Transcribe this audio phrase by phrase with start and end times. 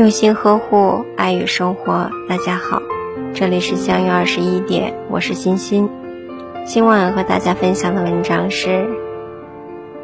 [0.00, 2.10] 用心呵护，爱与生活。
[2.26, 2.80] 大家好，
[3.34, 5.90] 这里是相约二十一点，我是欣欣。
[6.64, 8.88] 今晚和大家分享的文章是：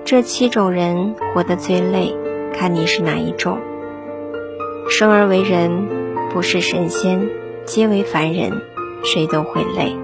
[0.05, 2.15] 这七种人活得最累，
[2.53, 3.57] 看你是哪一种。
[4.91, 5.89] 生而为人，
[6.31, 7.31] 不是神仙，
[7.65, 8.53] 皆为凡人，
[9.03, 9.97] 谁都会累。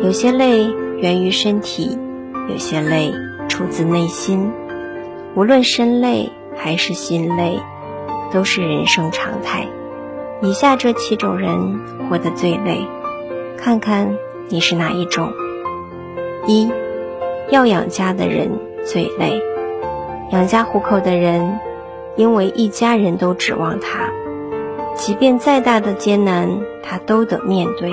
[0.00, 1.98] 有些累源于身体，
[2.48, 3.12] 有些累
[3.50, 4.50] 出自内心。
[5.34, 7.60] 无论身累还是心累，
[8.36, 9.66] 都是人生常态。
[10.42, 12.86] 以下这七种人活得最累，
[13.56, 14.14] 看看
[14.50, 15.32] 你是哪一种。
[16.46, 16.70] 一，
[17.48, 18.50] 要养家的人
[18.84, 19.42] 最累。
[20.32, 21.58] 养家糊口的人，
[22.14, 24.10] 因为一家人都指望他，
[24.94, 27.90] 即便再大的艰难，他都得面对；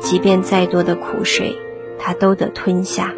[0.00, 1.56] 即便再多的苦水，
[1.96, 3.14] 他都得吞下。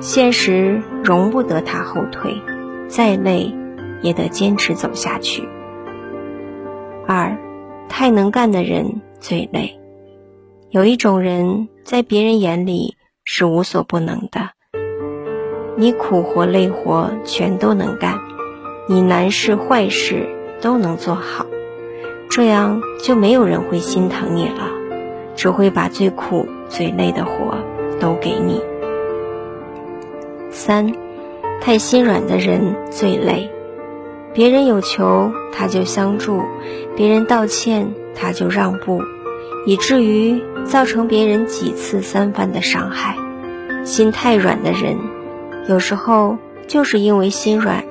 [0.00, 2.42] 现实容不得他后退。
[2.88, 3.54] 再累，
[4.02, 5.48] 也得坚持走下去。
[7.06, 7.36] 二，
[7.88, 9.78] 太能干的人最累。
[10.70, 14.50] 有一种人在别人眼里是无所不能的，
[15.76, 18.18] 你苦活累活全都能干，
[18.88, 20.28] 你难事坏事
[20.60, 21.46] 都能做好，
[22.28, 24.70] 这样就没有人会心疼你了，
[25.34, 27.58] 只会把最苦最累的活
[28.00, 28.60] 都给你。
[30.50, 30.92] 三。
[31.60, 33.48] 太心软的人最累，
[34.34, 36.42] 别人有求他就相助，
[36.96, 39.02] 别人道歉他就让步，
[39.66, 43.16] 以至于造成别人几次三番的伤害。
[43.84, 44.96] 心太软的人，
[45.68, 47.84] 有时候就是因为心软，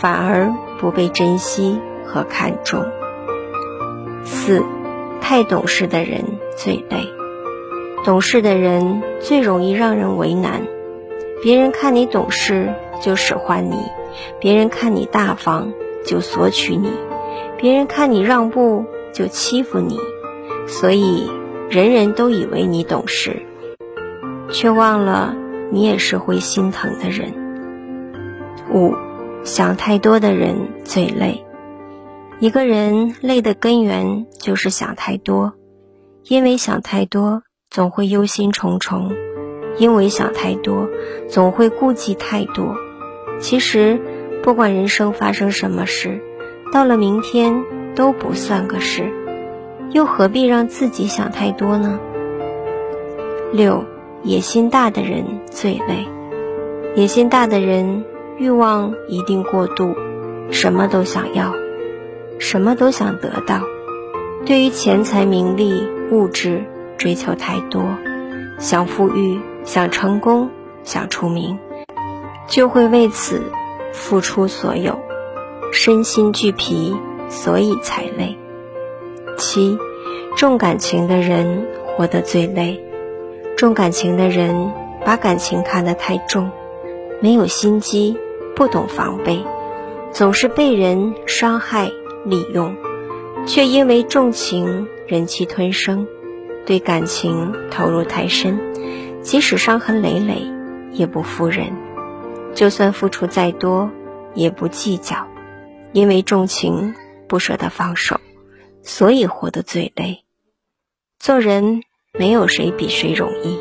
[0.00, 2.84] 反而不被珍惜和看重。
[4.24, 4.62] 四，
[5.20, 6.22] 太懂事的人
[6.56, 7.08] 最累，
[8.04, 10.62] 懂事的人最容易让人为难，
[11.42, 12.72] 别人看你懂事。
[13.02, 13.76] 就使唤你，
[14.40, 15.72] 别人看你大方
[16.06, 16.88] 就索取你，
[17.58, 19.98] 别人看你让步就欺负你，
[20.66, 21.28] 所以
[21.68, 23.42] 人人都以为你懂事，
[24.50, 25.34] 却忘了
[25.72, 27.34] 你也是会心疼的人。
[28.72, 28.94] 五，
[29.42, 31.44] 想太多的人最累。
[32.38, 35.54] 一个人累的根源就是想太多，
[36.24, 39.12] 因为想太多总会忧心忡忡，
[39.76, 40.88] 因为想太多
[41.28, 42.76] 总会顾忌太多。
[43.40, 44.00] 其实，
[44.42, 46.20] 不管人生发生什么事，
[46.72, 49.12] 到了明天都不算个事，
[49.90, 51.98] 又何必让自己想太多呢？
[53.52, 53.84] 六，
[54.22, 56.06] 野心大的人最累。
[56.94, 58.04] 野心大的人，
[58.38, 59.94] 欲望一定过度，
[60.50, 61.54] 什么都想要，
[62.38, 63.62] 什么都想得到。
[64.44, 66.64] 对于钱财、名利、物质
[66.98, 67.82] 追求太多，
[68.58, 70.50] 想富裕，想成功，
[70.84, 71.58] 想出名。
[72.52, 73.42] 就会为此
[73.94, 75.00] 付出所有，
[75.72, 76.94] 身心俱疲，
[77.30, 78.36] 所以才累。
[79.38, 79.78] 七，
[80.36, 82.84] 重感情的人活得最累。
[83.56, 84.70] 重感情的人
[85.02, 86.50] 把感情看得太重，
[87.22, 88.18] 没有心机，
[88.54, 89.42] 不懂防备，
[90.12, 91.90] 总是被人伤害
[92.26, 92.76] 利用，
[93.46, 96.06] 却因为重情忍气吞声，
[96.66, 98.60] 对感情投入太深，
[99.22, 100.42] 即使伤痕累累，
[100.92, 101.72] 也不负人。
[102.54, 103.90] 就算付出再多，
[104.34, 105.26] 也不计较，
[105.92, 106.94] 因为重情
[107.26, 108.20] 不舍得放手，
[108.82, 110.24] 所以活得最累。
[111.18, 111.82] 做人
[112.18, 113.58] 没有谁比谁容易，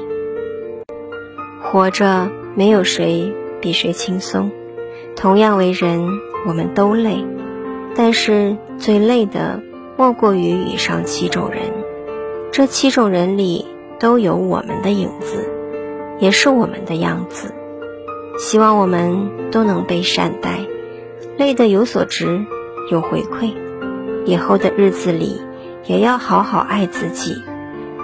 [1.62, 4.52] 活着没有谁比谁轻松。
[5.16, 7.24] 同样为人，我们都累，
[7.96, 9.62] 但是最累的
[9.98, 11.62] 莫过于以上七种人。
[12.52, 13.66] 这七种人里
[14.00, 15.50] 都有我们的影子，
[16.20, 17.54] 也是我们的样子。
[18.42, 20.62] 希望我们都能被善待，
[21.38, 22.44] 累得有所值，
[22.90, 23.54] 有回馈。
[24.26, 25.40] 以后的日子里，
[25.86, 27.36] 也要好好爱自己，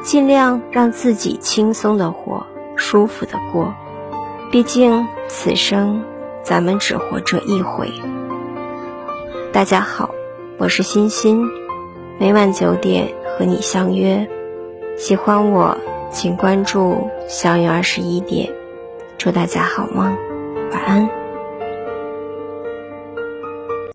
[0.04, 3.74] 尽量让自己轻松的活，舒服的过。
[4.52, 6.04] 毕竟此生
[6.44, 7.92] 咱们只活这一回。
[9.52, 10.12] 大家好，
[10.60, 11.50] 我是欣欣，
[12.20, 14.30] 每晚九点和你相约。
[14.98, 15.76] 喜欢我，
[16.12, 18.54] 请关注小雨二十一点。
[19.18, 20.16] 祝大家好梦，
[20.72, 21.27] 晚安。